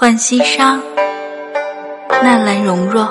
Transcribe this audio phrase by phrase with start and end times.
[0.00, 0.78] 浣溪沙，
[2.22, 3.10] 纳兰容若。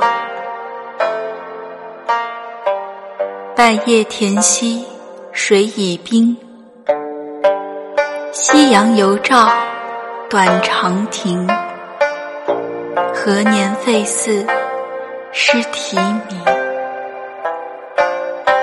[3.54, 4.86] 半夜田溪
[5.34, 6.38] 水已冰，
[8.32, 9.50] 夕阳犹照
[10.30, 11.46] 短长亭。
[13.14, 14.48] 何年废寺
[15.34, 16.42] 失题名？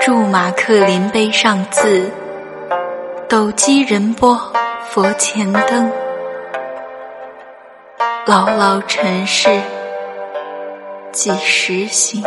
[0.01, 2.09] 驻马客临碑上字，
[3.29, 4.35] 斗鸡人波
[4.89, 5.91] 佛前灯。
[8.27, 9.61] 牢牢尘世
[11.11, 12.23] 几时醒？